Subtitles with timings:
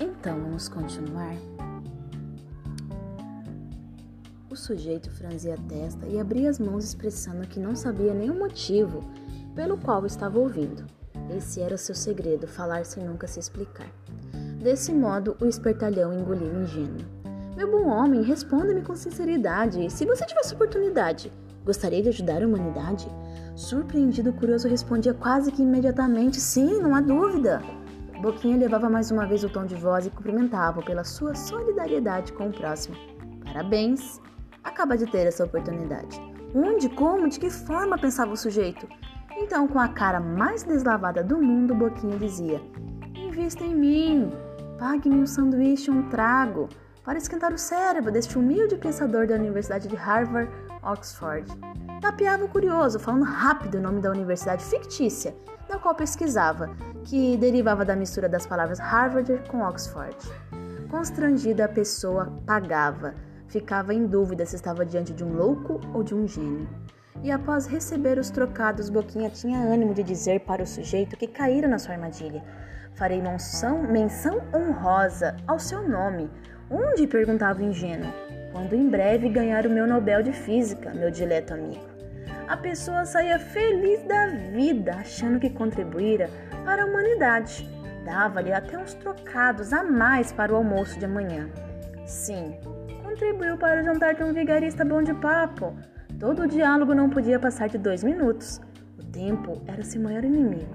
[0.00, 1.34] Então, vamos continuar.
[4.50, 9.00] O sujeito franzia a testa e abria as mãos, expressando que não sabia nenhum motivo
[9.54, 10.84] pelo qual estava ouvindo.
[11.36, 13.88] Esse era o seu segredo, falar sem nunca se explicar.
[14.58, 17.04] Desse modo, o espertalhão engoliu o ingênuo.
[17.56, 19.90] Meu bom homem, responda-me com sinceridade.
[19.90, 21.30] Se você tivesse oportunidade,
[21.64, 23.06] gostaria de ajudar a humanidade?
[23.54, 27.62] Surpreendido, o curioso respondia quase que imediatamente: Sim, não há dúvida.
[28.20, 32.48] Boquinha levava mais uma vez o tom de voz e cumprimentava pela sua solidariedade com
[32.48, 32.94] o próximo.
[33.42, 34.20] Parabéns!
[34.62, 36.20] Acaba de ter essa oportunidade.
[36.54, 38.86] Onde, como, de que forma pensava o sujeito?
[39.38, 42.60] Então, com a cara mais deslavada do mundo, Boquinha dizia:
[43.16, 44.30] Invista em mim,
[44.78, 46.68] pague-me um sanduíche um trago
[47.10, 50.48] para esquentar o cérebro deste humilde pensador da Universidade de Harvard,
[50.80, 51.44] Oxford.
[52.00, 55.34] Tapeava o curioso, falando rápido o nome da universidade fictícia,
[55.68, 56.70] na qual pesquisava,
[57.02, 60.16] que derivava da mistura das palavras Harvard com Oxford.
[60.88, 63.16] Constrangida, a pessoa pagava,
[63.48, 66.68] ficava em dúvida se estava diante de um louco ou de um gênio.
[67.24, 71.66] E após receber os trocados, Boquinha tinha ânimo de dizer para o sujeito que caíra
[71.66, 72.44] na sua armadilha:
[72.94, 76.30] Farei menção, menção honrosa ao seu nome.
[76.70, 77.06] Onde?
[77.06, 78.12] perguntava o ingênuo.
[78.52, 81.84] Quando em breve ganhar o meu Nobel de Física, meu dileto amigo.
[82.46, 86.30] A pessoa saía feliz da vida, achando que contribuíra
[86.64, 87.68] para a humanidade.
[88.04, 91.48] Dava-lhe até uns trocados a mais para o almoço de amanhã.
[92.06, 92.56] Sim,
[93.04, 95.76] contribuiu para o jantar de um vigarista bom de papo.
[96.18, 98.60] Todo o diálogo não podia passar de dois minutos.
[98.98, 100.74] O tempo era seu maior inimigo.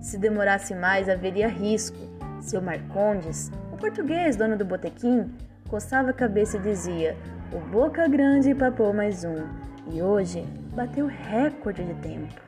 [0.00, 1.98] Se demorasse mais, haveria risco.
[2.40, 5.30] Seu Marcondes, o português dono do botequim,
[5.68, 7.16] coçava a cabeça e dizia:
[7.52, 9.46] O Boca Grande papou mais um.
[9.90, 10.42] E hoje
[10.74, 12.47] bateu recorde de tempo.